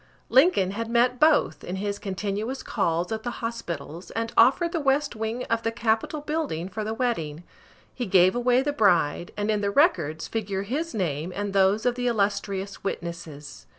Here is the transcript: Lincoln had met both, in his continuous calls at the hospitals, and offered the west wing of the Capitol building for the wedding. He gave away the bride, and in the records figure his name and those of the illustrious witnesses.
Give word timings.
Lincoln 0.29 0.71
had 0.71 0.89
met 0.89 1.19
both, 1.19 1.63
in 1.63 1.75
his 1.75 1.99
continuous 1.99 2.63
calls 2.63 3.11
at 3.11 3.21
the 3.21 3.29
hospitals, 3.45 4.09
and 4.09 4.33
offered 4.35 4.71
the 4.71 4.79
west 4.79 5.15
wing 5.15 5.43
of 5.43 5.61
the 5.61 5.71
Capitol 5.71 6.21
building 6.21 6.69
for 6.69 6.83
the 6.83 6.95
wedding. 6.95 7.43
He 7.93 8.07
gave 8.07 8.35
away 8.35 8.63
the 8.63 8.73
bride, 8.73 9.31
and 9.37 9.51
in 9.51 9.61
the 9.61 9.69
records 9.69 10.27
figure 10.27 10.63
his 10.63 10.95
name 10.95 11.31
and 11.35 11.53
those 11.53 11.85
of 11.85 11.93
the 11.93 12.07
illustrious 12.07 12.83
witnesses. 12.83 13.67